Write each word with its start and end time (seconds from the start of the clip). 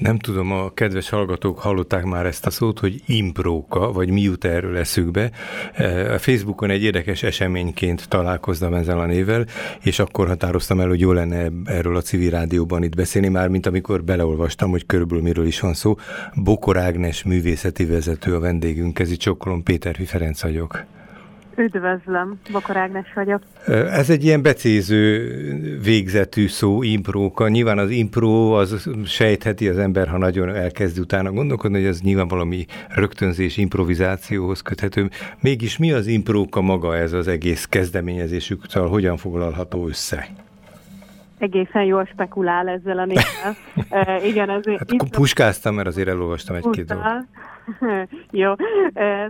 Nem 0.00 0.18
tudom, 0.18 0.52
a 0.52 0.70
kedves 0.74 1.08
hallgatók 1.08 1.58
hallották 1.58 2.04
már 2.04 2.26
ezt 2.26 2.46
a 2.46 2.50
szót, 2.50 2.78
hogy 2.78 3.02
impróka, 3.06 3.92
vagy 3.92 4.10
mi 4.10 4.20
jut 4.20 4.44
erről 4.44 4.76
eszükbe. 4.76 5.30
A 6.14 6.18
Facebookon 6.18 6.70
egy 6.70 6.82
érdekes 6.82 7.22
eseményként 7.22 8.08
találkoztam 8.08 8.74
ezzel 8.74 8.98
a 8.98 9.06
névvel, 9.06 9.46
és 9.82 9.98
akkor 9.98 10.26
határoztam 10.26 10.80
el, 10.80 10.88
hogy 10.88 11.00
jó 11.00 11.12
lenne 11.12 11.48
erről 11.64 11.96
a 11.96 12.00
civil 12.00 12.30
rádióban 12.30 12.82
itt 12.82 12.96
beszélni, 12.96 13.28
már 13.28 13.48
mint 13.48 13.66
amikor 13.66 14.04
beleolvastam, 14.04 14.70
hogy 14.70 14.86
körülbelül 14.86 15.22
miről 15.22 15.46
is 15.46 15.60
van 15.60 15.74
szó. 15.74 15.96
Bokor 16.34 16.76
Ágnes 16.76 17.22
művészeti 17.22 17.84
vezető 17.84 18.34
a 18.34 18.40
vendégünk, 18.40 18.98
ez 18.98 19.10
itt 19.10 19.18
Csokolom 19.18 19.62
Péter 19.62 19.96
Ferenc 20.06 20.42
vagyok. 20.42 20.84
Üdvözlöm, 21.56 22.40
Bokor 22.52 22.76
Ágnes 22.76 23.12
vagyok. 23.14 23.42
Ez 23.66 24.10
egy 24.10 24.24
ilyen 24.24 24.42
becéző 24.42 25.78
végzetű 25.82 26.46
szó, 26.46 26.82
impróka. 26.82 27.48
Nyilván 27.48 27.78
az 27.78 27.90
impró 27.90 28.52
az 28.52 28.88
sejtheti 29.04 29.68
az 29.68 29.78
ember, 29.78 30.08
ha 30.08 30.18
nagyon 30.18 30.54
elkezd 30.54 30.98
utána 30.98 31.32
gondolkodni, 31.32 31.78
hogy 31.78 31.86
ez 31.86 32.00
nyilván 32.00 32.28
valami 32.28 32.66
rögtönzés, 32.88 33.56
improvizációhoz 33.56 34.60
köthető. 34.60 35.08
Mégis 35.40 35.78
mi 35.78 35.92
az 35.92 36.06
impróka 36.06 36.60
maga 36.60 36.96
ez 36.96 37.12
az 37.12 37.28
egész 37.28 37.64
kezdeményezésük, 37.64 38.64
szóval 38.68 38.88
hogyan 38.88 39.16
foglalható 39.16 39.88
össze? 39.88 40.28
Egészen 41.40 41.84
jól 41.84 42.04
spekulál 42.04 42.68
ezzel 42.68 42.98
a 42.98 43.04
névvel. 43.04 43.54
uh, 43.90 44.26
igen, 44.26 44.48
azért... 44.48 44.78
Hát 44.78 44.92
impro... 44.92 45.08
puskáztam, 45.08 45.74
mert 45.74 45.88
azért 45.88 46.08
elolvastam 46.08 46.56
egy-két 46.56 46.84
dolgot. 46.84 47.26
Jó, 48.30 48.50
uh, 48.50 48.58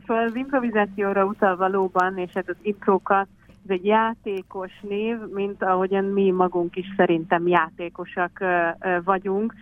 szóval 0.07 0.25
az 0.25 0.35
improvizációra 0.35 1.25
utal 1.25 1.57
valóban, 1.57 2.19
és 2.19 2.31
hát 2.35 2.49
az 2.49 2.57
impróka, 2.63 3.27
ez 3.65 3.71
egy 3.71 3.85
játékos 3.85 4.73
név, 4.81 5.17
mint 5.35 5.63
ahogyan 5.63 6.05
mi 6.05 6.31
magunk 6.31 6.77
is 6.77 6.87
szerintem 6.97 7.49
játékosak 7.49 8.45
vagyunk. 9.05 9.55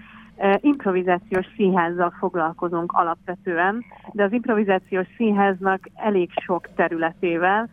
Improvizációs 0.61 1.47
színházzal 1.57 2.15
foglalkozunk 2.19 2.93
alapvetően, 2.93 3.85
de 4.13 4.23
az 4.25 4.33
improvizációs 4.33 5.07
színháznak 5.17 5.81
elég 5.95 6.31
sok 6.45 6.69
területével, 6.75 7.69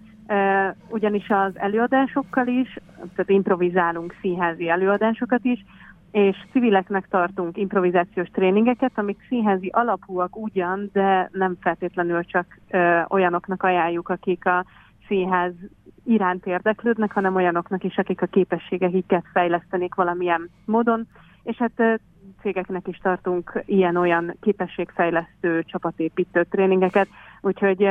ugyanis 0.89 1.29
az 1.29 1.51
előadásokkal 1.59 2.47
is, 2.47 2.77
tehát 2.95 3.29
improvizálunk 3.29 4.15
színházi 4.21 4.69
előadásokat 4.69 5.43
is, 5.43 5.65
és 6.11 6.37
civileknek 6.51 7.07
tartunk 7.09 7.57
improvizációs 7.57 8.29
tréningeket, 8.29 8.91
amik 8.95 9.25
színházi 9.27 9.69
alapúak 9.73 10.37
ugyan, 10.37 10.89
de 10.93 11.29
nem 11.31 11.57
feltétlenül 11.61 12.23
csak 12.23 12.59
ö, 12.69 13.01
olyanoknak 13.07 13.63
ajánljuk, 13.63 14.09
akik 14.09 14.45
a 14.45 14.65
színház 15.07 15.53
iránt 16.05 16.45
érdeklődnek, 16.45 17.11
hanem 17.11 17.35
olyanoknak 17.35 17.83
is, 17.83 17.97
akik 17.97 18.21
a 18.21 18.25
képességeiket 18.25 19.23
fejlesztenék 19.33 19.95
valamilyen 19.95 20.49
módon. 20.65 21.07
És 21.43 21.57
hát 21.57 22.01
cégeknek 22.45 22.87
is 22.87 22.97
tartunk 22.97 23.63
ilyen-olyan 23.65 24.37
képességfejlesztő, 24.41 25.63
csapatépítő 25.63 26.43
tréningeket, 26.43 27.07
úgyhogy 27.41 27.83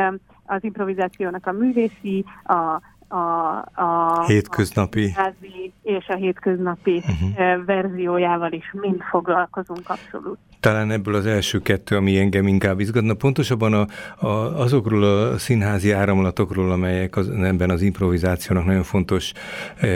az 0.47 0.64
improvizációnak 0.64 1.47
a 1.47 1.52
művészi, 1.52 2.24
a 2.44 2.80
a, 3.08 3.56
a 3.74 4.24
hétköznapi 4.27 5.12
a 5.16 5.33
és 5.84 6.06
a 6.08 6.14
hétköznapi 6.14 6.97
uh-huh. 6.97 7.64
verziójával 7.64 8.52
is 8.52 8.72
mind 8.72 9.00
foglalkozunk 9.10 9.88
abszolút. 9.88 10.38
Talán 10.60 10.91
ebből 10.91 11.14
az 11.14 11.27
első 11.27 11.58
kettő, 11.58 11.97
ami 11.97 12.19
engem 12.19 12.47
inkább 12.47 12.80
izgatna, 12.80 13.14
pontosabban 13.14 13.72
a, 13.72 13.86
a, 14.27 14.60
azokról 14.60 15.02
a 15.02 15.38
színházi 15.38 15.91
áramlatokról, 15.91 16.70
amelyek 16.70 17.16
az, 17.16 17.28
ebben 17.28 17.70
az 17.70 17.82
improvizációnak 17.82 18.64
nagyon 18.64 18.82
fontos 18.82 19.32
e, 19.77 19.86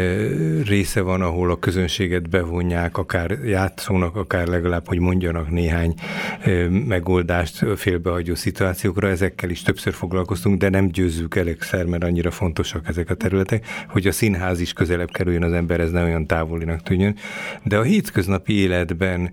része 0.67 1.01
van, 1.01 1.23
ahol 1.23 1.51
a 1.51 1.59
közönséget 1.59 2.31
bevonják, 2.31 2.99
akár 2.99 3.31
játszónak, 3.31 4.17
akár 4.17 4.47
legalább, 4.47 4.87
hogy 4.87 4.99
mondjanak 4.99 5.51
néhány 5.51 5.95
e, 6.41 6.69
megoldást 6.69 7.65
félbehagyó 7.77 8.35
szituációkra, 8.35 9.09
ezekkel 9.09 9.51
is 9.51 9.63
többször 9.63 9.93
foglalkoztunk, 9.93 10.59
de 10.59 10.69
nem 10.69 10.87
győzzük 10.87 11.37
elegszer, 11.37 11.85
mert 11.85 12.05
annyira 12.05 12.31
fontosak 12.31 12.89
ezek 12.89 12.98
a 13.07 13.15
területek, 13.15 13.67
hogy 13.89 14.07
a 14.07 14.13
színház 14.13 14.61
is 14.61 14.73
közelebb 14.73 15.11
kerüljön 15.11 15.43
az 15.43 15.53
ember, 15.53 15.81
ez 15.81 15.91
ne 15.91 16.03
olyan 16.03 16.27
távolinak 16.27 16.81
tűnjön. 16.81 17.15
De 17.63 17.79
a 17.79 17.83
hétköznapi 17.83 18.53
életben 18.53 19.31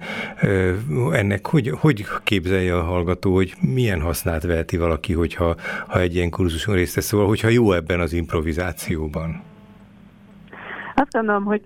ennek 1.12 1.48
hogy, 1.48 1.70
hogy 1.80 2.06
képzelje 2.24 2.78
a 2.78 2.84
hallgató, 2.84 3.34
hogy 3.34 3.54
milyen 3.60 4.02
hasznát 4.02 4.44
veheti 4.44 4.78
valaki, 4.78 5.14
hogyha 5.14 5.56
ha 5.88 6.00
egy 6.00 6.16
ilyen 6.16 6.30
kurzuson 6.30 6.76
részt 6.76 6.96
vesz, 6.96 7.06
szóval, 7.06 7.28
hogyha 7.28 7.48
jó 7.48 7.72
ebben 7.72 8.00
az 8.00 8.14
improvizációban? 8.14 9.42
Azt 10.96 11.12
gondolom, 11.12 11.44
hogy 11.44 11.62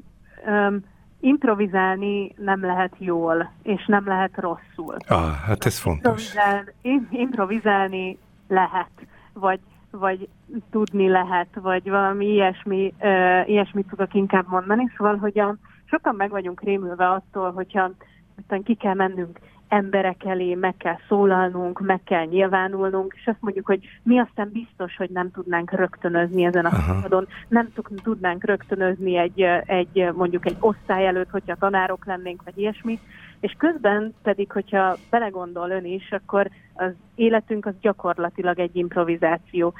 um, 0.48 0.84
improvizálni 1.20 2.34
nem 2.38 2.66
lehet 2.66 2.94
jól, 2.98 3.52
és 3.64 3.86
nem 3.86 4.08
lehet 4.08 4.32
rosszul. 4.36 4.96
Ah, 5.08 5.32
hát 5.32 5.66
ez 5.66 5.78
fontos. 5.80 6.34
Improvizálni, 6.34 6.72
improvizálni 7.12 8.18
lehet, 8.48 8.92
vagy 9.34 9.60
vagy 9.92 10.28
tudni 10.72 11.08
lehet, 11.08 11.48
vagy 11.54 11.90
valami 11.90 12.26
ilyesmi, 12.26 12.94
uh, 13.00 13.50
ilyesmit 13.50 13.88
tudok 13.88 14.14
inkább 14.14 14.46
mondani. 14.48 14.92
Szóval, 14.98 15.18
hogy 15.18 15.40
a, 15.40 15.56
sokan 15.86 16.16
meg 16.16 16.30
vagyunk 16.30 16.62
rémülve 16.62 17.10
attól, 17.10 17.52
hogyha 17.52 17.92
aztán 18.38 18.64
ki 18.64 18.76
kell 18.76 18.94
mennünk 18.94 19.40
emberek 19.70 20.26
elé, 20.26 20.54
meg 20.54 20.78
kell 20.78 20.98
szólalnunk, 21.08 21.80
meg 21.80 22.04
kell 22.04 22.26
nyilvánulnunk, 22.26 23.14
és 23.16 23.28
azt 23.28 23.42
mondjuk, 23.42 23.66
hogy 23.66 23.80
mi 24.04 24.20
aztán 24.20 24.50
biztos, 24.54 24.96
hogy 24.96 25.10
nem 25.10 25.32
tudnánk 25.32 25.72
rögtönözni 25.72 26.44
ezen 26.44 26.66
a 26.66 26.76
színpadon, 26.76 27.28
nem 27.48 27.72
tudnánk 28.04 28.44
rögtönözni 28.44 29.18
egy, 29.18 29.42
egy 29.66 30.10
mondjuk 30.14 30.46
egy 30.46 30.58
osztály 30.60 31.08
előtt, 31.08 31.30
hogyha 31.30 31.56
tanárok 31.56 32.06
lennénk, 32.06 32.42
vagy 32.44 32.58
ilyesmi, 32.58 33.00
és 33.40 33.56
közben 33.58 34.14
pedig, 34.24 34.52
hogyha 34.52 34.96
belegondol 35.10 35.70
ön 35.70 35.86
is, 35.86 36.12
akkor 36.12 36.50
az 36.80 36.92
életünk 37.16 37.66
az 37.66 37.74
gyakorlatilag 37.82 38.60
egy 38.60 38.76
improvizáció. 38.76 39.74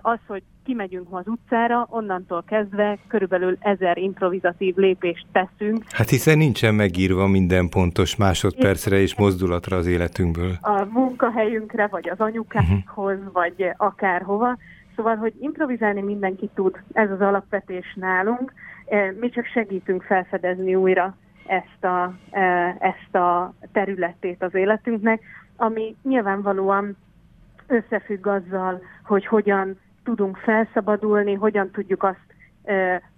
Az, 0.00 0.18
hogy 0.26 0.42
kimegyünk 0.64 1.08
ma 1.08 1.18
az 1.18 1.26
utcára, 1.26 1.86
onnantól 1.90 2.44
kezdve 2.46 2.98
körülbelül 3.08 3.56
ezer 3.60 3.98
improvizatív 3.98 4.76
lépést 4.76 5.26
teszünk. 5.32 5.84
Hát 5.90 6.08
hiszen 6.08 6.38
nincsen 6.38 6.74
megírva 6.74 7.26
minden 7.26 7.68
pontos 7.68 8.16
másodpercre 8.16 8.96
és 8.96 9.16
mozdulatra 9.16 9.76
az 9.76 9.86
életünkből. 9.86 10.52
A 10.60 10.84
munkahelyünkre, 10.84 11.86
vagy 11.86 12.08
az 12.08 12.20
anyukánkhoz, 12.20 13.16
uh-huh. 13.16 13.32
vagy 13.32 13.70
akárhova. 13.76 14.56
Szóval, 14.96 15.16
hogy 15.16 15.32
improvizálni 15.40 16.02
mindenki 16.02 16.50
tud, 16.54 16.82
ez 16.92 17.10
az 17.10 17.20
alapvetés 17.20 17.94
nálunk. 17.94 18.52
Mi 19.20 19.28
csak 19.28 19.44
segítünk 19.44 20.02
felfedezni 20.02 20.74
újra 20.74 21.16
ezt 21.46 21.84
a, 21.84 22.14
ezt 22.78 23.14
a 23.14 23.54
területét 23.72 24.42
az 24.42 24.54
életünknek, 24.54 25.22
ami 25.56 25.96
nyilvánvalóan 26.02 26.96
összefügg 27.66 28.26
azzal, 28.26 28.82
hogy 29.04 29.26
hogyan 29.26 29.78
tudunk 30.04 30.36
felszabadulni, 30.36 31.34
hogyan 31.34 31.70
tudjuk 31.70 32.02
azt 32.02 32.33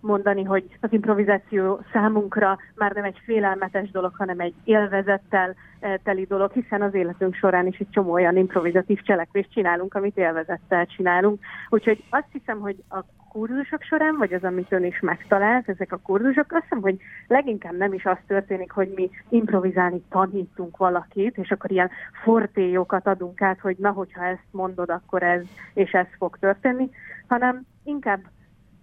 mondani, 0.01 0.45
hogy 0.45 0.65
az 0.81 0.93
improvizáció 0.93 1.81
számunkra 1.93 2.59
már 2.75 2.93
nem 2.93 3.05
egy 3.05 3.21
félelmetes 3.25 3.91
dolog, 3.91 4.13
hanem 4.17 4.41
egy 4.41 4.55
élvezettel 4.65 5.55
teli 6.03 6.25
dolog, 6.25 6.53
hiszen 6.53 6.83
az 6.83 6.95
életünk 6.95 7.35
során 7.35 7.67
is 7.67 7.79
egy 7.79 7.91
csomó 7.91 8.13
olyan 8.13 8.37
improvizatív 8.37 9.01
cselekvést 9.01 9.53
csinálunk, 9.53 9.95
amit 9.95 10.17
élvezettel 10.17 10.87
csinálunk. 10.87 11.41
Úgyhogy 11.69 12.05
azt 12.11 12.29
hiszem, 12.33 12.61
hogy 12.61 12.77
a 12.89 13.05
kurzusok 13.29 13.83
során, 13.83 14.17
vagy 14.17 14.33
az, 14.33 14.45
amit 14.45 14.73
ön 14.73 14.85
is 14.85 15.01
megtalált, 15.01 15.69
ezek 15.69 15.93
a 15.93 16.01
kurzusok, 16.03 16.53
azt 16.53 16.63
hiszem, 16.63 16.81
hogy 16.81 16.97
leginkább 17.27 17.77
nem 17.77 17.93
is 17.93 18.05
az 18.05 18.17
történik, 18.27 18.71
hogy 18.71 18.93
mi 18.95 19.11
improvizálni 19.29 20.03
tanítunk 20.11 20.77
valakit, 20.77 21.37
és 21.39 21.51
akkor 21.51 21.71
ilyen 21.71 21.91
fortéjokat 22.23 23.07
adunk 23.07 23.43
át, 23.43 23.61
hogy 23.61 23.77
na, 23.79 23.91
hogyha 23.91 24.25
ezt 24.25 24.47
mondod, 24.51 24.91
akkor 24.91 25.23
ez 25.23 25.43
és 25.75 25.91
ez 25.93 26.07
fog 26.19 26.37
történni, 26.39 26.91
hanem 27.29 27.63
inkább 27.85 28.21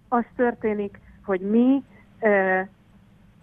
az 0.08 0.24
történik, 0.36 1.00
hogy 1.24 1.40
mi 1.40 1.82
ö, 2.20 2.60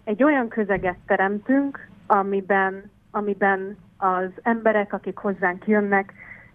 egy 0.04 0.22
olyan 0.22 0.48
közeget 0.48 0.96
teremtünk, 1.06 1.88
amiben, 2.06 2.90
amiben 3.10 3.76
az 3.96 4.30
emberek, 4.42 4.92
akik 4.92 5.16
hozzánk 5.16 5.66
jönnek, 5.66 6.12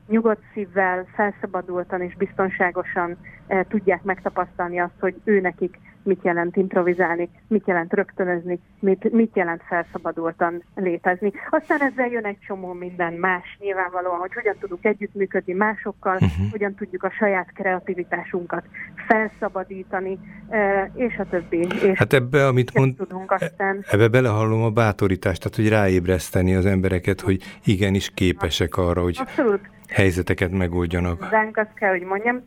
nyugodt 0.07 0.44
szívvel, 0.54 1.06
felszabadultan 1.15 2.01
és 2.01 2.15
biztonságosan 2.15 3.18
eh, 3.48 3.63
tudják 3.69 4.04
megtapasztalni 4.04 4.80
azt, 4.80 5.00
hogy 5.00 5.15
ő 5.24 5.39
nekik 5.39 5.80
mit 6.07 6.24
jelent 6.24 6.56
improvizálni, 6.56 7.30
mit 7.48 7.68
jelent 7.68 7.94
rögtönözni, 7.94 8.59
mit, 8.80 9.12
mit 9.12 9.36
jelent 9.36 9.62
felszabadultan 9.68 10.63
létezni. 10.75 11.31
Aztán 11.50 11.81
ezzel 11.81 12.07
jön 12.07 12.25
egy 12.25 12.39
csomó 12.48 12.74
minden 12.74 13.13
más, 13.13 13.57
nyilvánvalóan, 13.59 14.19
hogy 14.19 14.33
hogyan 14.33 14.56
tudunk 14.59 14.86
együttműködni 14.86 15.54
másokkal, 15.54 16.13
uh-huh. 16.13 16.51
hogyan 16.51 16.75
tudjuk 16.75 17.04
a 17.04 17.09
saját 17.09 17.51
kreativitásunkat 17.54 18.63
felszabadítani, 19.07 20.19
e, 20.50 20.92
és 20.95 21.18
a 21.18 21.25
többi. 21.30 21.68
És 21.81 21.98
hát 21.98 22.13
ebbe, 22.13 22.48
amit 22.48 22.74
mond, 22.74 22.95
tudunk 22.95 23.31
aztán... 23.31 23.86
ebbe 23.92 24.07
belehallom 24.07 24.63
a 24.63 24.69
bátorítást, 24.69 25.42
tehát 25.42 25.56
hogy 25.56 25.69
ráébreszteni 25.69 26.56
az 26.56 26.65
embereket, 26.65 27.21
hogy 27.21 27.44
igenis 27.63 28.13
képesek 28.13 28.77
arra, 28.77 29.01
hogy 29.01 29.18
Abszolút. 29.19 29.60
helyzeteket 29.89 30.51
megoldjanak. 30.51 31.30
Ránk 31.30 31.57
azt 31.57 31.74
kell, 31.74 31.89
hogy 31.89 32.03
mondjam, 32.03 32.44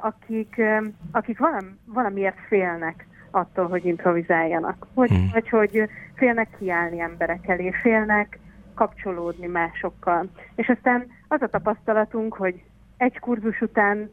akik, 0.00 0.62
akik 1.12 1.38
valam, 1.38 1.78
valamiért 1.84 2.38
félnek 2.48 3.06
attól, 3.30 3.68
hogy 3.68 3.84
improvizáljanak. 3.84 4.86
Hogy, 4.94 5.08
hmm. 5.08 5.28
vagy 5.32 5.48
hogy 5.48 5.88
félnek 6.14 6.48
kiállni 6.58 7.00
emberek 7.00 7.48
elé, 7.48 7.70
félnek 7.82 8.38
kapcsolódni 8.74 9.46
másokkal. 9.46 10.28
És 10.54 10.68
aztán 10.68 11.06
az 11.28 11.42
a 11.42 11.46
tapasztalatunk, 11.46 12.34
hogy 12.34 12.62
egy 12.96 13.18
kurzus 13.18 13.60
után 13.60 14.10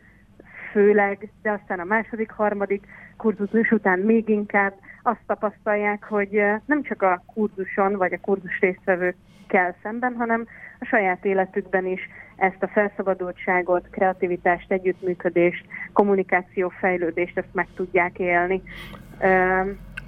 főleg, 0.72 1.31
de 1.42 1.52
aztán 1.52 1.80
a 1.80 1.84
második, 1.84 2.31
harmadik 2.31 2.88
kurzus 3.21 3.71
után 3.71 4.00
még 4.00 4.29
inkább 4.29 4.73
azt 5.03 5.19
tapasztalják, 5.27 6.03
hogy 6.03 6.41
nem 6.65 6.83
csak 6.83 7.01
a 7.01 7.23
kurzuson 7.33 7.97
vagy 7.97 8.13
a 8.13 8.19
kurzus 8.21 8.59
résztvevőkkel 8.59 9.75
szemben, 9.83 10.15
hanem 10.15 10.47
a 10.79 10.85
saját 10.85 11.25
életükben 11.25 11.85
is 11.85 12.01
ezt 12.35 12.63
a 12.63 12.68
felszabadultságot, 12.68 13.89
kreativitást, 13.91 14.71
együttműködést, 14.71 15.65
kommunikáció 15.94 16.69
fejlődést, 16.79 17.38
ezt 17.38 17.53
meg 17.53 17.68
tudják 17.75 18.19
élni. 18.19 18.62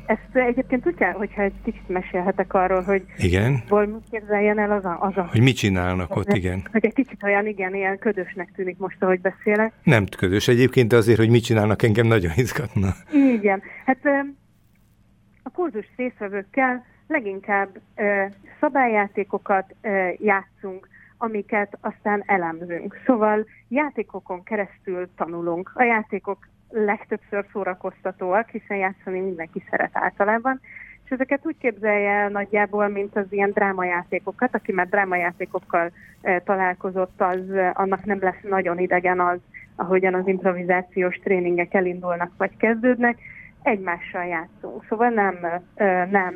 Ezt 0.05 0.35
egyébként 0.47 0.83
tudják, 0.83 1.15
hogyha 1.15 1.41
egy 1.41 1.53
kicsit 1.63 1.87
mesélhetek 1.87 2.53
arról, 2.53 2.81
hogy 2.81 3.03
igen. 3.17 3.63
hol 3.69 4.01
képzeljen 4.11 4.59
el 4.59 4.71
az 4.71 4.85
a, 4.85 4.97
az 4.99 5.17
a... 5.17 5.27
Hogy 5.31 5.41
mit 5.41 5.55
csinálnak 5.55 6.15
ott, 6.15 6.33
igen. 6.33 6.63
Hogy 6.71 6.85
egy 6.85 6.93
kicsit 6.93 7.23
olyan, 7.23 7.47
igen, 7.47 7.75
ilyen 7.75 7.99
ködösnek 7.99 8.51
tűnik 8.55 8.77
most, 8.77 8.97
ahogy 8.99 9.21
beszélek. 9.21 9.73
Nem 9.83 10.05
ködös 10.17 10.47
egyébként, 10.47 10.89
de 10.89 10.95
azért, 10.95 11.17
hogy 11.17 11.29
mit 11.29 11.43
csinálnak, 11.43 11.83
engem 11.83 12.07
nagyon 12.07 12.31
izgatna. 12.35 12.89
Igen. 13.11 13.61
Hát 13.85 13.99
a 15.43 15.49
kurzus 15.49 15.85
részvevőkkel 15.95 16.85
leginkább 17.07 17.69
szabályjátékokat 18.59 19.75
játszunk, 20.17 20.87
amiket 21.17 21.77
aztán 21.81 22.23
elemzünk. 22.25 23.01
Szóval 23.05 23.45
játékokon 23.67 24.43
keresztül 24.43 25.09
tanulunk. 25.15 25.71
A 25.73 25.83
játékok 25.83 26.47
legtöbbször 26.73 27.45
szórakoztatóak, 27.51 28.49
hiszen 28.49 28.77
játszani 28.77 29.19
mindenki 29.19 29.63
szeret 29.69 29.91
általában, 29.93 30.59
és 31.05 31.09
ezeket 31.09 31.45
úgy 31.45 31.57
képzelje 31.57 32.11
el 32.11 32.29
nagyjából, 32.29 32.87
mint 32.87 33.15
az 33.15 33.25
ilyen 33.29 33.51
drámajátékokat, 33.51 34.55
aki 34.55 34.71
már 34.71 34.87
drámajátékokkal 34.87 35.91
e, 36.21 36.39
találkozott, 36.39 37.21
az 37.21 37.51
e, 37.51 37.71
annak 37.73 38.05
nem 38.05 38.19
lesz 38.21 38.41
nagyon 38.41 38.79
idegen 38.79 39.19
az, 39.19 39.39
ahogyan 39.75 40.13
az 40.13 40.27
improvizációs 40.27 41.15
tréningek 41.15 41.73
elindulnak 41.73 42.31
vagy 42.37 42.57
kezdődnek, 42.57 43.19
egymással 43.63 44.25
játszunk. 44.25 44.85
Szóval 44.89 45.09
nem, 45.09 45.37
e, 45.75 46.05
nem 46.05 46.35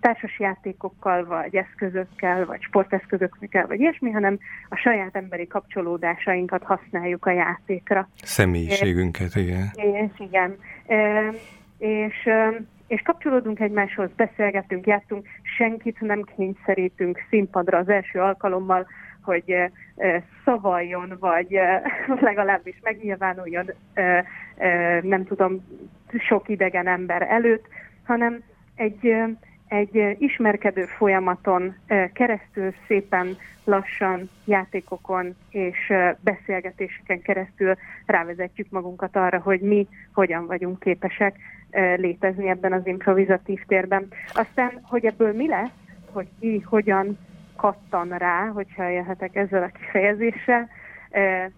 társas 0.00 0.38
játékokkal, 0.38 1.24
vagy 1.24 1.56
eszközökkel, 1.56 2.46
vagy 2.46 2.62
sporteszközökkel, 2.62 3.66
vagy 3.66 3.80
ilyesmi, 3.80 4.10
hanem 4.10 4.38
a 4.68 4.76
saját 4.76 5.16
emberi 5.16 5.46
kapcsolódásainkat 5.46 6.62
használjuk 6.62 7.26
a 7.26 7.30
játékra. 7.30 8.08
Személyiségünket, 8.22 9.34
igen. 9.34 9.70
És 9.74 10.18
igen. 10.18 10.56
És, 11.78 12.28
és 12.86 13.02
kapcsolódunk 13.04 13.60
egymáshoz, 13.60 14.10
beszélgetünk, 14.16 14.86
játszunk, 14.86 15.26
senkit 15.56 16.00
nem 16.00 16.22
kényszerítünk 16.36 17.18
színpadra 17.30 17.78
az 17.78 17.88
első 17.88 18.20
alkalommal, 18.20 18.86
hogy 19.22 19.54
szavaljon, 20.44 21.16
vagy 21.20 21.58
legalábbis 22.20 22.80
megnyilvánuljon, 22.82 23.70
nem 25.02 25.24
tudom, 25.24 25.64
sok 26.18 26.48
idegen 26.48 26.86
ember 26.86 27.22
előtt, 27.22 27.66
hanem 28.04 28.42
egy, 28.74 29.14
egy 29.68 30.16
ismerkedő 30.18 30.84
folyamaton 30.84 31.74
keresztül 32.12 32.74
szépen 32.86 33.36
lassan 33.64 34.30
játékokon 34.44 35.34
és 35.50 35.92
beszélgetéseken 36.20 37.22
keresztül 37.22 37.74
rávezetjük 38.06 38.70
magunkat 38.70 39.16
arra, 39.16 39.38
hogy 39.38 39.60
mi 39.60 39.88
hogyan 40.12 40.46
vagyunk 40.46 40.80
képesek 40.80 41.36
létezni 41.96 42.48
ebben 42.48 42.72
az 42.72 42.86
improvizatív 42.86 43.60
térben. 43.66 44.08
Aztán, 44.32 44.80
hogy 44.82 45.04
ebből 45.04 45.32
mi 45.32 45.48
lesz, 45.48 45.72
hogy 46.12 46.28
ki 46.40 46.60
hogyan 46.60 47.18
kattan 47.56 48.08
rá, 48.08 48.46
hogyha 48.46 48.90
élhetek 48.90 49.36
ezzel 49.36 49.62
a 49.62 49.78
kifejezéssel, 49.78 50.68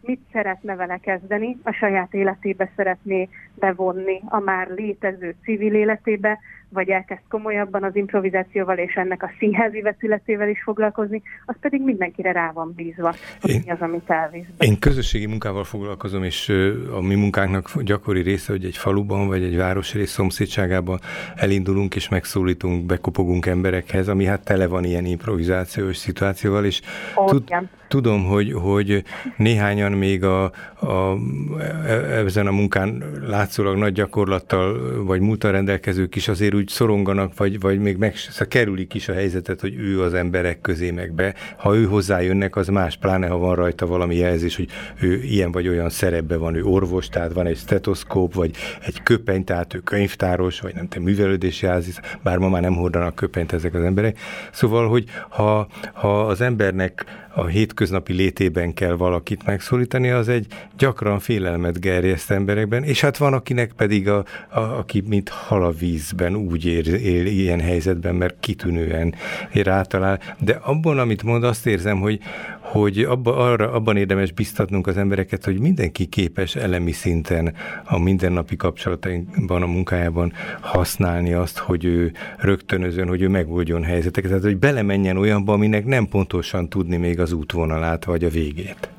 mit 0.00 0.20
szeretne 0.32 0.74
vele 0.74 0.96
kezdeni, 0.96 1.56
a 1.62 1.72
saját 1.72 2.14
életébe 2.14 2.70
szeretné 2.76 3.28
bevonni 3.58 4.22
a 4.24 4.38
már 4.38 4.68
létező 4.76 5.34
civil 5.44 5.74
életébe, 5.74 6.38
vagy 6.68 6.88
elkezd 6.88 7.20
komolyabban 7.28 7.84
az 7.84 7.96
improvizációval 7.96 8.78
és 8.78 8.94
ennek 8.94 9.22
a 9.22 9.30
színházi 9.38 9.80
vetületével 9.80 10.48
is 10.48 10.62
foglalkozni, 10.62 11.22
az 11.46 11.54
pedig 11.60 11.82
mindenkire 11.82 12.32
rá 12.32 12.50
van 12.52 12.72
bízva, 12.76 13.14
én, 13.42 13.62
mi 13.64 13.70
az, 13.70 13.80
amit 13.80 14.10
elvisz. 14.10 14.44
Én 14.58 14.78
közösségi 14.78 15.26
munkával 15.26 15.64
foglalkozom, 15.64 16.22
és 16.22 16.48
a 16.92 17.00
mi 17.00 17.14
munkánknak 17.14 17.82
gyakori 17.82 18.20
része, 18.20 18.52
hogy 18.52 18.64
egy 18.64 18.76
faluban 18.76 19.26
vagy 19.26 19.42
egy 19.42 19.56
városrész 19.56 20.10
szomszédságában 20.10 20.98
elindulunk 21.36 21.94
és 21.94 22.08
megszólítunk, 22.08 22.86
bekopogunk 22.86 23.46
emberekhez, 23.46 24.08
ami 24.08 24.24
hát 24.24 24.44
tele 24.44 24.66
van 24.66 24.84
ilyen 24.84 25.04
improvizációs 25.04 25.96
szituációval, 25.96 26.64
és 26.64 26.80
tud, 27.26 27.44
tudom, 27.88 28.24
hogy, 28.24 28.52
hogy 28.52 29.04
néhányan 29.36 29.92
még 29.92 30.24
a, 30.24 30.44
a, 30.80 31.16
e, 31.58 31.92
ezen 32.24 32.46
a 32.46 32.50
munkán 32.50 33.04
látszólag 33.46 33.76
nagy 33.76 33.92
gyakorlattal 33.92 35.04
vagy 35.04 35.20
múltal 35.20 35.52
rendelkezők 35.52 36.16
is 36.16 36.28
azért 36.28 36.54
úgy 36.54 36.68
szoronganak, 36.68 37.36
vagy, 37.36 37.60
vagy 37.60 37.78
még 37.78 37.96
meg 37.96 38.16
szóval 38.16 38.46
kerülik 38.46 38.94
is 38.94 39.08
a 39.08 39.12
helyzetet, 39.12 39.60
hogy 39.60 39.74
ő 39.74 40.02
az 40.02 40.14
emberek 40.14 40.60
közé 40.60 40.90
meg 40.90 41.12
be. 41.12 41.34
Ha 41.56 41.76
ő 41.76 41.84
hozzájönnek, 41.84 42.56
az 42.56 42.68
más, 42.68 42.96
pláne 42.96 43.26
ha 43.26 43.38
van 43.38 43.54
rajta 43.54 43.86
valami 43.86 44.16
jelzés, 44.16 44.56
hogy 44.56 44.68
ő 45.00 45.22
ilyen 45.22 45.52
vagy 45.52 45.68
olyan 45.68 45.90
szerepben 45.90 46.38
van, 46.38 46.54
ő 46.54 46.64
orvos, 46.64 47.08
tehát 47.08 47.32
van 47.32 47.46
egy 47.46 47.56
stetoszkóp, 47.56 48.34
vagy 48.34 48.50
egy 48.86 49.02
köpeny, 49.02 49.44
tehát 49.44 49.74
ő 49.74 49.78
könyvtáros, 49.78 50.60
vagy 50.60 50.74
nem 50.74 50.88
te 50.88 51.00
művelődési 51.00 51.66
házis, 51.66 51.94
bár 52.22 52.38
ma 52.38 52.48
már 52.48 52.62
nem 52.62 52.74
hordanak 52.74 53.14
köpenyt 53.14 53.52
ezek 53.52 53.74
az 53.74 53.82
emberek. 53.82 54.18
Szóval, 54.52 54.88
hogy 54.88 55.04
ha, 55.28 55.68
ha 55.92 56.26
az 56.26 56.40
embernek 56.40 57.04
a 57.36 57.46
hétköznapi 57.46 58.12
létében 58.12 58.74
kell 58.74 58.92
valakit 58.92 59.46
megszólítani, 59.46 60.10
az 60.10 60.28
egy 60.28 60.46
gyakran 60.78 61.18
félelmet 61.18 61.80
gerjeszt 61.80 62.30
emberekben, 62.30 62.82
és 62.82 63.00
hát 63.00 63.16
van, 63.16 63.34
akinek 63.36 63.72
pedig, 63.72 64.08
a, 64.08 64.24
a, 64.48 64.60
aki 64.60 65.02
mint 65.06 65.28
hal 65.28 65.64
a 65.64 65.70
vízben 65.70 66.36
úgy 66.36 66.64
ér, 66.64 66.86
él 66.86 67.26
ilyen 67.26 67.60
helyzetben, 67.60 68.14
mert 68.14 68.36
kitűnően 68.40 69.14
rátalál. 69.52 70.20
De 70.38 70.52
abban, 70.62 70.98
amit 70.98 71.22
mond, 71.22 71.44
azt 71.44 71.66
érzem, 71.66 72.00
hogy, 72.00 72.20
hogy 72.60 72.98
abba, 72.98 73.36
arra, 73.36 73.72
abban 73.72 73.96
érdemes 73.96 74.32
biztatnunk 74.32 74.86
az 74.86 74.96
embereket, 74.96 75.44
hogy 75.44 75.60
mindenki 75.60 76.06
képes 76.06 76.56
elemi 76.56 76.92
szinten 76.92 77.54
a 77.84 77.98
mindennapi 77.98 78.56
kapcsolatainkban, 78.56 79.62
a 79.62 79.66
munkájában 79.66 80.32
használni 80.60 81.32
azt, 81.32 81.58
hogy 81.58 81.84
ő 81.84 82.12
rögtönözön, 82.38 83.08
hogy 83.08 83.22
ő 83.22 83.28
megoldjon 83.28 83.84
helyzeteket, 83.84 84.28
tehát 84.28 84.44
hogy 84.44 84.58
belemenjen 84.58 85.16
olyanba, 85.16 85.52
aminek 85.52 85.84
nem 85.84 86.06
pontosan 86.08 86.68
tudni 86.68 86.96
még 86.96 87.20
az 87.20 87.32
útvonalát 87.32 88.04
vagy 88.04 88.24
a 88.24 88.28
végét. 88.28 88.95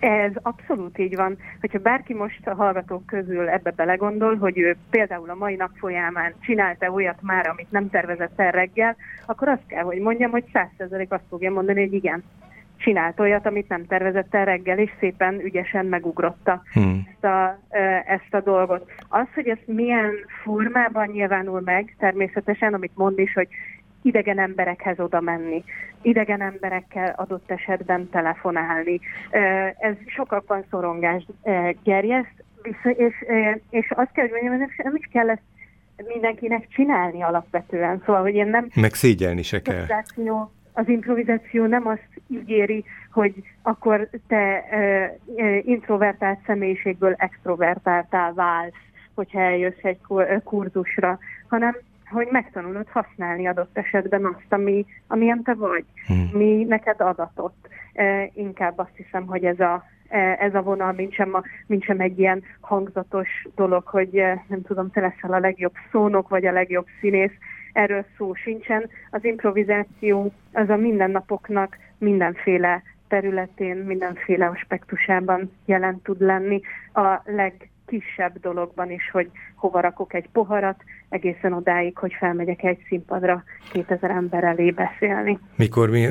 Ez 0.00 0.32
abszolút 0.42 0.98
így 0.98 1.16
van. 1.16 1.36
Hogyha 1.60 1.78
bárki 1.78 2.14
most 2.14 2.46
a 2.46 2.54
hallgatók 2.54 3.06
közül 3.06 3.48
ebbe 3.48 3.70
belegondol, 3.70 4.36
hogy 4.36 4.58
ő 4.58 4.76
például 4.90 5.30
a 5.30 5.34
mai 5.34 5.54
nap 5.54 5.70
folyamán 5.74 6.34
csinálta 6.40 6.90
olyat 6.90 7.22
már, 7.22 7.46
amit 7.46 7.70
nem 7.70 7.90
tervezett 7.90 8.40
el 8.40 8.50
reggel, 8.50 8.96
akkor 9.26 9.48
azt 9.48 9.66
kell, 9.66 9.84
hogy 9.84 9.98
mondjam, 9.98 10.30
hogy 10.30 10.44
százszerzelék 10.52 11.12
azt 11.12 11.28
fogja 11.28 11.50
mondani, 11.50 11.80
hogy 11.80 11.92
igen, 11.92 12.24
csinált 12.78 13.20
olyat, 13.20 13.46
amit 13.46 13.68
nem 13.68 13.86
tervezett 13.86 14.34
el 14.34 14.44
reggel, 14.44 14.78
és 14.78 14.90
szépen 15.00 15.40
ügyesen 15.40 15.86
megugrotta 15.86 16.62
hmm. 16.72 17.08
ezt, 17.12 17.24
a, 17.24 17.58
ezt 18.06 18.34
a 18.34 18.40
dolgot. 18.40 18.90
Az, 19.08 19.26
hogy 19.34 19.48
ez 19.48 19.58
milyen 19.64 20.10
formában 20.42 21.06
nyilvánul 21.08 21.60
meg, 21.64 21.96
természetesen, 21.98 22.74
amit 22.74 22.92
mond 22.96 23.18
is, 23.18 23.32
hogy 23.32 23.48
idegen 24.08 24.38
emberekhez 24.38 25.00
oda 25.00 25.20
menni, 25.20 25.64
idegen 26.02 26.40
emberekkel 26.40 27.14
adott 27.16 27.50
esetben 27.50 28.08
telefonálni. 28.10 29.00
Ez 29.78 29.94
sokakban 30.06 30.64
szorongást 30.70 31.26
gerjeszt, 31.82 32.44
és, 32.82 33.14
és 33.70 33.90
azt 33.90 34.12
kell, 34.12 34.28
hogy 34.28 34.40
mondjam, 34.42 34.60
hogy 34.60 34.84
nem 34.84 34.96
is 34.96 35.08
kell 35.12 35.30
ezt 35.30 35.42
mindenkinek 36.06 36.68
csinálni 36.68 37.22
alapvetően. 37.22 38.02
Szóval, 38.06 38.22
hogy 38.22 38.34
én 38.34 38.46
nem... 38.46 38.68
Meg 38.74 38.94
szégyelni 38.94 39.42
se 39.42 39.62
kell. 39.62 39.84
Az 40.72 40.88
improvizáció 40.88 41.66
nem 41.66 41.86
azt 41.86 42.08
ígéri, 42.26 42.84
hogy 43.12 43.34
akkor 43.62 44.08
te 44.26 44.64
introvertált 45.64 46.38
személyiségből 46.46 47.14
extrovertáltá 47.18 48.32
válsz, 48.32 48.72
hogyha 49.14 49.40
eljössz 49.40 49.82
egy 49.82 49.98
kurzusra, 50.44 51.18
hanem 51.48 51.76
hogy 52.10 52.28
megtanulod 52.30 52.88
használni 52.88 53.46
adott 53.46 53.78
esetben 53.78 54.24
azt, 54.24 54.52
ami, 54.52 54.86
amilyen 55.06 55.42
te 55.42 55.54
vagy, 55.54 55.84
hmm. 56.06 56.30
mi 56.32 56.64
neked 56.64 57.00
adatott. 57.00 57.68
E, 57.92 58.30
inkább 58.34 58.78
azt 58.78 58.96
hiszem, 58.96 59.26
hogy 59.26 59.44
ez 59.44 59.60
a, 59.60 59.84
e, 60.08 60.36
ez 60.40 60.54
a 60.54 60.62
vonal, 60.62 60.92
mint 60.92 61.12
sem, 61.12 61.34
a, 61.34 61.42
mint 61.66 61.84
sem 61.84 62.00
egy 62.00 62.18
ilyen 62.18 62.42
hangzatos 62.60 63.28
dolog, 63.54 63.86
hogy 63.86 64.16
e, 64.16 64.44
nem 64.48 64.62
tudom, 64.62 64.90
te 64.90 65.00
leszel 65.00 65.32
a 65.32 65.38
legjobb 65.38 65.74
szónok, 65.90 66.28
vagy 66.28 66.46
a 66.46 66.52
legjobb 66.52 66.86
színész, 67.00 67.32
erről 67.72 68.04
szó 68.16 68.34
sincsen. 68.34 68.88
Az 69.10 69.24
improvizáció 69.24 70.32
az 70.52 70.68
a 70.68 70.76
mindennapoknak 70.76 71.76
mindenféle 71.98 72.82
területén, 73.08 73.76
mindenféle 73.76 74.46
aspektusában 74.46 75.52
jelen 75.64 76.00
tud 76.02 76.20
lenni. 76.20 76.60
A 76.92 77.20
leg 77.24 77.70
kisebb 77.88 78.40
dologban 78.40 78.90
is, 78.90 79.10
hogy 79.10 79.30
hova 79.54 79.80
rakok 79.80 80.14
egy 80.14 80.28
poharat, 80.32 80.82
egészen 81.08 81.52
odáig, 81.52 81.98
hogy 81.98 82.12
felmegyek 82.18 82.62
egy 82.62 82.78
színpadra 82.88 83.42
2000 83.72 84.10
ember 84.10 84.44
elé 84.44 84.70
beszélni. 84.70 85.38
Mikor 85.56 85.90
mi 85.90 86.08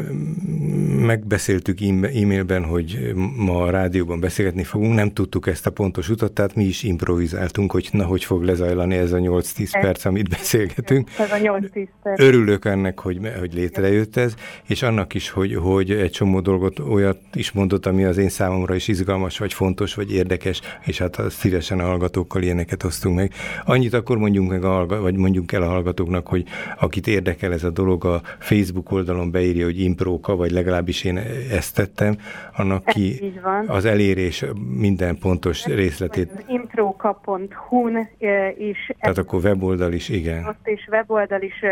megbeszéltük 0.98 1.82
e-mailben, 1.82 2.64
hogy 2.64 3.14
ma 3.36 3.64
a 3.64 3.70
rádióban 3.70 4.20
beszélgetni 4.20 4.64
fogunk, 4.64 4.94
nem 4.94 5.14
tudtuk 5.14 5.48
ezt 5.48 5.68
a 5.68 5.72
pontos 5.72 6.10
utat, 6.10 6.32
tehát 6.32 6.56
mi 6.56 6.64
is 6.64 6.84
improvizáltunk, 6.84 7.72
hogy 7.72 7.90
na, 7.92 8.06
hogy 8.06 8.24
fog 8.24 8.44
lezajlani 8.44 8.96
ez 8.96 9.12
a 9.12 9.18
8-10 9.18 9.70
perc, 9.82 10.06
amit 10.06 10.30
beszélgetünk. 10.30 11.10
Ez 11.18 11.32
a 11.32 11.36
8-10 11.36 11.88
perc. 12.04 12.22
Örülök 12.22 12.66
ennek, 12.66 13.00
hogy, 13.00 13.20
hogy 13.40 13.54
létrejött 13.54 14.16
ez, 14.16 14.36
és 14.68 14.82
annak 14.82 15.14
is, 15.14 15.30
hogy, 15.30 15.56
hogy 15.56 15.92
egy 15.92 16.12
csomó 16.12 16.40
dolgot 16.40 16.80
olyat 16.80 17.20
is 17.34 17.52
mondott, 17.52 17.86
ami 17.86 18.04
az 18.04 18.18
én 18.18 18.30
számomra 18.30 18.76
is 18.76 18.88
izgalmas, 18.88 19.38
vagy 19.38 19.54
fontos, 19.54 19.94
vagy 19.94 20.14
érdekes, 20.14 20.62
és 20.86 20.98
hát 20.98 21.22
szívesen 21.30 21.80
a 21.80 21.84
hallgatókkal 21.84 22.42
ilyeneket 22.42 22.82
hoztunk 22.82 23.16
meg. 23.16 23.32
Annyit 23.66 23.94
akkor 23.94 24.18
mondjunk 24.18 24.50
meg, 24.50 24.64
a, 24.64 24.86
vagy 24.86 25.16
mondjunk 25.16 25.52
el 25.52 25.62
a 25.62 25.68
hallgatóknak, 25.68 26.28
hogy 26.28 26.46
akit 26.80 27.08
érdekel 27.08 27.54
ez 27.54 27.64
a 27.64 27.70
dolog, 27.70 28.06
a 28.06 28.22
Facebook 28.40 28.92
oldalon 28.92 29.32
beírja, 29.32 29.66
hogy 29.66 29.80
impróka, 29.80 30.36
vagy 30.36 30.52
legalábbis 30.88 31.04
én 31.04 31.18
ezt 31.58 31.76
tettem, 31.76 32.18
annak 32.56 32.86
ki 32.86 33.34
az 33.68 33.86
elérés 33.86 34.46
minden 34.78 35.18
pontos 35.18 35.66
részletét. 35.66 36.32
Impróka.hu-n 36.48 38.10
is. 38.58 38.92
Tehát 39.00 39.18
akkor 39.18 39.44
weboldal 39.44 39.94
is, 39.94 40.10
igen. 40.10 40.46
Ott 40.46 40.68
is 40.68 40.88
weboldal 40.92 41.42
is 41.42 41.64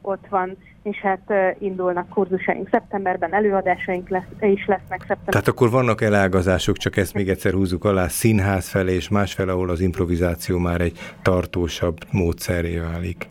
ott 0.00 0.26
van, 0.28 0.56
és 0.82 0.96
hát 0.96 1.32
indulnak 1.58 2.08
kurzusaink 2.08 2.68
szeptemberben, 2.70 3.34
előadásaink 3.34 4.08
lesz, 4.08 4.22
is 4.40 4.66
lesznek 4.66 4.98
szeptemberben. 4.98 5.30
Tehát 5.30 5.48
akkor 5.48 5.70
vannak 5.70 6.00
elágazások, 6.00 6.76
csak 6.76 6.96
ezt 6.96 7.14
még 7.14 7.28
egyszer 7.28 7.52
húzzuk 7.52 7.84
alá, 7.84 8.08
színház 8.08 8.68
felé 8.68 8.94
és 8.94 9.08
másfele, 9.08 9.52
ahol 9.52 9.70
az 9.70 9.80
improvizáció 9.80 10.58
már 10.58 10.80
egy 10.80 10.98
tartósabb 11.22 11.96
módszeré 12.10 12.78
válik. 12.78 13.28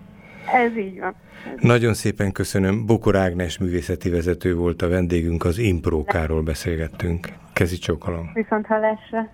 Ez 0.54 0.78
így 0.78 1.00
van. 1.00 1.16
Nagyon 1.60 1.94
szépen 1.94 2.32
köszönöm. 2.32 2.86
Bokor 2.86 3.16
Ágnes 3.16 3.58
művészeti 3.58 4.10
vezető 4.10 4.56
volt 4.56 4.82
a 4.82 4.88
vendégünk, 4.88 5.46
az 5.46 5.58
Imprókáról 5.58 6.42
beszélgettünk. 6.42 7.28
Kezi 7.54 7.78
csókolom. 7.78 8.32
Viszont 8.34 8.66
hallásra. 8.66 9.30